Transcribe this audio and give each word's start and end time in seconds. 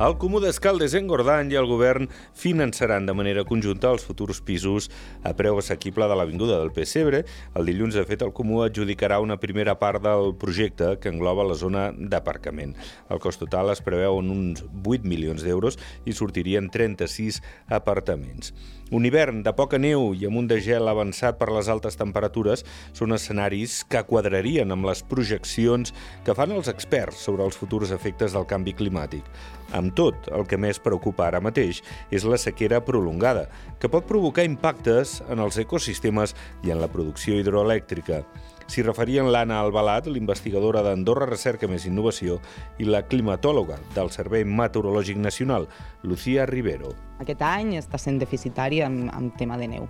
El 0.00 0.14
Comú 0.16 0.38
d'Escaldes 0.40 0.94
en 0.96 1.04
Gordany 1.10 1.50
i 1.52 1.58
el 1.60 1.66
govern 1.68 2.06
finançaran 2.40 3.04
de 3.04 3.12
manera 3.12 3.42
conjunta 3.44 3.90
els 3.92 4.06
futurs 4.08 4.38
pisos 4.40 4.86
a 5.28 5.34
preu 5.36 5.60
assequible 5.60 6.08
de 6.08 6.16
l'Avinguda 6.16 6.56
del 6.56 6.72
Pessebre. 6.72 7.20
El 7.52 7.68
dilluns, 7.68 7.98
de 7.98 8.06
fet, 8.08 8.24
el 8.24 8.32
Comú 8.32 8.62
adjudicarà 8.64 9.18
una 9.20 9.36
primera 9.36 9.74
part 9.76 10.00
del 10.00 10.32
projecte 10.40 10.94
que 11.02 11.12
engloba 11.12 11.44
la 11.44 11.58
zona 11.60 11.90
d'aparcament. 11.92 12.72
El 13.12 13.20
cost 13.20 13.44
total 13.44 13.74
es 13.74 13.84
preveu 13.84 14.22
en 14.22 14.32
uns 14.32 14.64
8 14.80 15.04
milions 15.04 15.44
d'euros 15.44 15.76
i 16.08 16.16
sortirien 16.16 16.72
36 16.72 17.42
apartaments. 17.68 18.54
Un 18.90 19.04
hivern 19.06 19.44
de 19.44 19.52
poca 19.54 19.78
neu 19.78 20.14
i 20.18 20.24
amb 20.26 20.40
un 20.40 20.48
de 20.50 20.56
gel 20.64 20.88
avançat 20.90 21.36
per 21.38 21.52
les 21.52 21.68
altes 21.70 22.00
temperatures 22.00 22.64
són 22.96 23.12
escenaris 23.14 23.84
que 23.84 24.00
quadrarien 24.08 24.72
amb 24.72 24.88
les 24.88 25.04
projeccions 25.06 25.92
que 26.24 26.34
fan 26.34 26.56
els 26.56 26.72
experts 26.72 27.20
sobre 27.28 27.44
els 27.44 27.60
futurs 27.60 27.92
efectes 27.94 28.32
del 28.34 28.48
canvi 28.50 28.74
climàtic. 28.80 29.28
Amb 29.72 29.94
tot, 29.94 30.26
el 30.34 30.46
que 30.50 30.58
més 30.58 30.80
preocupa 30.82 31.28
ara 31.28 31.40
mateix 31.42 31.78
és 32.10 32.24
la 32.26 32.38
sequera 32.42 32.80
prolongada, 32.82 33.46
que 33.78 33.90
pot 33.92 34.06
provocar 34.08 34.44
impactes 34.46 35.20
en 35.30 35.38
els 35.38 35.58
ecosistemes 35.62 36.34
i 36.66 36.72
en 36.74 36.80
la 36.82 36.90
producció 36.90 37.38
hidroelèctrica. 37.38 38.24
S'hi 38.70 38.84
referien 38.86 39.30
l'Anna 39.30 39.60
Albalat, 39.62 40.06
l'investigadora 40.06 40.82
d'Andorra 40.86 41.26
Recerca 41.26 41.66
Més 41.70 41.86
Innovació, 41.86 42.38
i 42.78 42.86
la 42.86 43.02
climatòloga 43.06 43.80
del 43.96 44.12
Servei 44.14 44.44
Meteorològic 44.46 45.18
Nacional, 45.18 45.66
Lucía 46.02 46.46
Rivero. 46.46 46.92
Aquest 47.22 47.42
any 47.42 47.74
està 47.78 47.98
sent 47.98 48.20
deficitari 48.22 48.82
amb, 48.86 49.08
amb 49.14 49.34
tema 49.38 49.58
de 49.58 49.70
neu. 49.70 49.88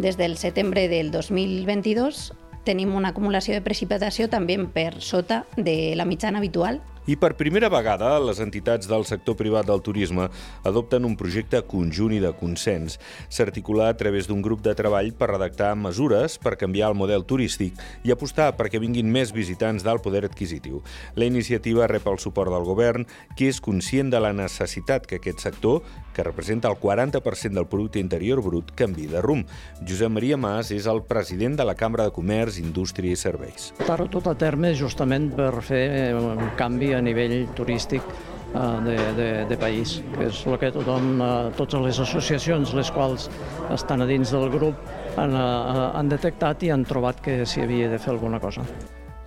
Des 0.00 0.16
del 0.16 0.38
setembre 0.40 0.86
del 0.88 1.10
2022 1.12 2.30
tenim 2.64 2.94
una 2.94 3.10
acumulació 3.12 3.56
de 3.56 3.64
precipitació 3.64 4.28
també 4.32 4.56
per 4.72 5.02
sota 5.02 5.42
de 5.56 5.94
la 5.98 6.06
mitjana 6.08 6.40
habitual 6.40 6.80
i 7.06 7.16
per 7.18 7.32
primera 7.34 7.66
vegada, 7.72 8.12
les 8.22 8.38
entitats 8.38 8.86
del 8.86 9.02
sector 9.08 9.34
privat 9.34 9.66
del 9.66 9.80
turisme 9.82 10.28
adopten 10.68 11.02
un 11.08 11.16
projecte 11.18 11.58
conjunt 11.66 12.14
i 12.14 12.20
de 12.22 12.30
consens. 12.38 12.98
S'articula 13.26 13.88
a 13.90 13.96
través 13.98 14.28
d'un 14.30 14.42
grup 14.44 14.62
de 14.62 14.74
treball 14.78 15.10
per 15.18 15.32
redactar 15.32 15.72
mesures 15.74 16.38
per 16.38 16.54
canviar 16.60 16.92
el 16.92 16.98
model 16.98 17.26
turístic 17.26 17.80
i 18.06 18.14
apostar 18.14 18.52
perquè 18.58 18.78
vinguin 18.82 19.10
més 19.10 19.32
visitants 19.34 19.82
d'alt 19.82 20.04
poder 20.04 20.22
adquisitiu. 20.28 20.82
La 21.18 21.26
iniciativa 21.26 21.88
rep 21.90 22.06
el 22.06 22.20
suport 22.22 22.54
del 22.54 22.68
govern, 22.68 23.06
que 23.34 23.50
és 23.50 23.58
conscient 23.60 24.12
de 24.12 24.22
la 24.22 24.30
necessitat 24.36 25.08
que 25.08 25.18
aquest 25.18 25.42
sector, 25.42 25.82
que 26.14 26.22
representa 26.22 26.70
el 26.70 26.78
40% 26.78 27.58
del 27.58 27.66
producte 27.66 27.98
interior 27.98 28.42
brut, 28.44 28.70
canvi 28.78 29.08
de 29.10 29.22
rumb. 29.24 29.48
Josep 29.82 30.12
Maria 30.12 30.36
Mas 30.36 30.70
és 30.70 30.86
el 30.86 31.02
president 31.08 31.58
de 31.58 31.66
la 31.66 31.74
Cambra 31.74 32.06
de 32.06 32.14
Comerç, 32.14 32.60
Indústria 32.62 33.10
i 33.10 33.18
Serveis. 33.18 33.72
Portar-ho 33.80 34.06
tot 34.12 34.28
a 34.30 34.36
terme 34.38 34.74
justament 34.78 35.30
per 35.34 35.50
fer 35.64 35.82
un 36.14 36.52
canvi 36.60 36.91
a 36.94 37.02
nivell 37.04 37.46
turístic 37.56 38.02
eh, 38.06 38.58
de, 38.86 38.96
de, 39.18 39.28
de 39.50 39.60
país, 39.60 39.98
que 40.14 40.28
és 40.30 40.42
el 40.46 40.58
que 40.60 40.72
tothom, 40.74 41.12
eh, 41.20 41.30
totes 41.58 41.84
les 41.86 42.00
associacions 42.06 42.74
les 42.78 42.90
quals 42.94 43.28
estan 43.74 44.02
a 44.02 44.08
dins 44.08 44.32
del 44.34 44.50
grup 44.52 44.80
han, 45.16 45.36
eh, 45.36 45.86
han 45.98 46.12
detectat 46.12 46.66
i 46.66 46.72
han 46.74 46.88
trobat 46.88 47.22
que 47.24 47.42
s'hi 47.46 47.64
havia 47.66 47.92
de 47.92 48.02
fer 48.02 48.14
alguna 48.16 48.40
cosa. 48.42 48.66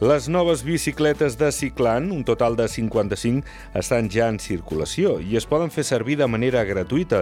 Les 0.02 0.28
noves 0.28 0.62
bicicletes 0.62 1.38
de 1.38 1.54
Ciclan, 1.54 2.12
un 2.12 2.26
total 2.26 2.58
de 2.58 2.68
55, 2.68 3.48
estan 3.80 4.10
ja 4.12 4.26
en 4.28 4.42
circulació 4.44 5.22
i 5.24 5.38
es 5.40 5.46
poden 5.48 5.72
fer 5.72 5.86
servir 5.88 6.18
de 6.20 6.28
manera 6.28 6.66
gratuïta. 6.68 7.22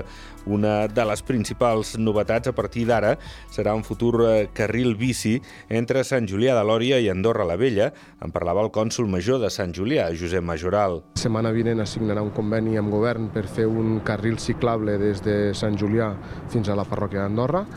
Una 0.50 0.88
de 0.90 1.06
les 1.06 1.22
principals 1.22 1.94
novetats 2.02 2.50
a 2.50 2.54
partir 2.58 2.88
d'ara 2.90 3.12
serà 3.54 3.76
un 3.78 3.86
futur 3.86 4.26
eh, 4.26 4.48
carril 4.58 4.98
bici 4.98 5.36
entre 5.70 6.02
Sant 6.04 6.26
Julià 6.28 6.56
de 6.58 6.64
Lòria 6.66 6.98
i 6.98 7.12
Andorra 7.14 7.46
la 7.46 7.60
Vella. 7.62 7.92
En 8.26 8.34
parlava 8.34 8.66
el 8.66 8.74
cònsul 8.74 9.06
major 9.06 9.38
de 9.40 9.54
Sant 9.54 9.72
Julià, 9.78 10.10
Josep 10.18 10.42
Majoral. 10.42 11.04
Setmana 11.22 11.54
vinent 11.54 11.86
assignarà 11.86 12.26
un 12.26 12.34
conveni 12.34 12.74
amb 12.82 12.90
govern 12.90 13.30
per 13.30 13.46
fer 13.46 13.68
un 13.70 14.00
carril 14.02 14.42
ciclable 14.42 14.98
des 14.98 15.22
de 15.22 15.38
Sant 15.54 15.78
Julià 15.78 16.10
fins 16.50 16.74
a 16.74 16.80
la 16.80 16.90
parròquia 16.90 17.22
d'Andorra 17.22 17.68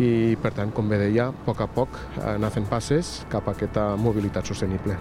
i, 0.00 0.34
per 0.40 0.54
tant, 0.56 0.72
com 0.72 0.88
bé 0.88 0.98
deia, 1.04 1.28
a 1.28 1.44
poc 1.44 1.60
a 1.60 1.68
poc 1.68 2.00
anar 2.24 2.50
fent 2.56 2.66
passes 2.72 3.18
cap 3.32 3.46
a 3.48 3.54
aquesta 3.56 3.92
mobilitat 4.00 4.45
sostenible. 4.46 4.96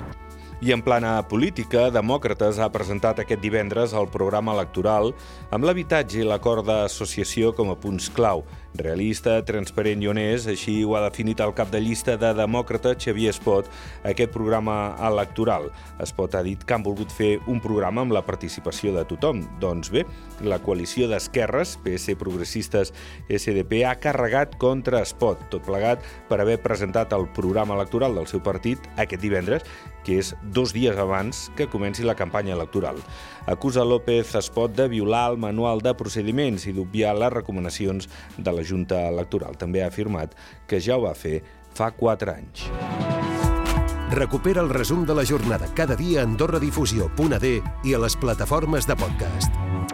I 0.62 0.72
en 0.72 0.80
plana 0.82 1.18
política, 1.28 1.90
Demòcrates 1.92 2.62
ha 2.64 2.70
presentat 2.72 3.20
aquest 3.20 3.42
divendres 3.44 3.92
el 3.92 4.08
programa 4.08 4.54
electoral 4.56 5.12
amb 5.52 5.68
l'habitatge 5.68 6.22
i 6.22 6.28
l'acord 6.28 6.64
d'associació 6.64 7.52
com 7.58 7.74
a 7.74 7.76
punts 7.76 8.08
clau. 8.16 8.46
Realista, 8.76 9.38
transparent 9.48 10.02
i 10.04 10.08
honest, 10.12 10.50
així 10.52 10.78
ho 10.84 10.96
ha 10.96 11.04
definit 11.06 11.40
el 11.44 11.54
cap 11.56 11.72
de 11.72 11.80
llista 11.84 12.16
de 12.20 12.32
Demòcrata, 12.36 12.96
Xavier 13.00 13.32
Espot, 13.32 13.68
aquest 14.08 14.32
programa 14.32 14.96
electoral. 15.08 15.70
Espot 16.04 16.36
ha 16.36 16.44
dit 16.44 16.64
que 16.64 16.76
han 16.76 16.84
volgut 16.84 17.12
fer 17.12 17.34
un 17.52 17.60
programa 17.64 18.04
amb 18.04 18.16
la 18.16 18.24
participació 18.28 18.96
de 18.96 19.06
tothom. 19.08 19.44
Doncs 19.64 19.92
bé, 19.92 20.06
la 20.44 20.60
coalició 20.64 21.10
d'esquerres, 21.12 21.76
PS 21.84 22.16
Progressistes 22.20 22.94
SDP, 23.28 23.84
ha 23.88 23.96
carregat 24.00 24.56
contra 24.60 25.04
Espot, 25.04 25.50
tot 25.52 25.68
plegat 25.68 26.04
per 26.30 26.40
haver 26.44 26.62
presentat 26.64 27.16
el 27.16 27.28
programa 27.36 27.76
electoral 27.76 28.16
del 28.16 28.28
seu 28.32 28.44
partit 28.44 28.88
aquest 28.96 29.24
divendres, 29.24 29.68
que 30.06 30.20
és 30.22 30.36
dos 30.52 30.74
dies 30.74 30.98
abans 30.98 31.52
que 31.56 31.68
comenci 31.68 32.04
la 32.04 32.16
campanya 32.16 32.54
electoral. 32.54 32.98
Acusa 33.48 33.86
López 33.86 34.36
Espot 34.36 34.74
de 34.76 34.88
violar 34.88 35.32
el 35.32 35.38
manual 35.38 35.82
de 35.82 35.96
procediments 35.98 36.68
i 36.68 36.74
d'obviar 36.76 37.16
les 37.18 37.34
recomanacions 37.34 38.10
de 38.38 38.52
la 38.52 38.64
Junta 38.64 39.08
Electoral. 39.10 39.58
També 39.58 39.84
ha 39.84 39.92
afirmat 39.92 40.36
que 40.68 40.82
ja 40.82 40.98
ho 40.98 41.06
va 41.08 41.16
fer 41.16 41.42
fa 41.76 41.92
quatre 41.92 42.36
anys. 42.38 42.70
Recupera 44.16 44.62
el 44.62 44.70
resum 44.70 45.06
de 45.06 45.16
la 45.18 45.26
jornada 45.26 45.68
cada 45.76 45.96
dia 45.96 46.22
a 46.22 46.30
AndorraDifusió.d 46.30 47.54
i 47.84 47.94
a 47.94 48.00
les 48.06 48.16
plataformes 48.16 48.88
de 48.88 48.96
podcast. 48.96 49.85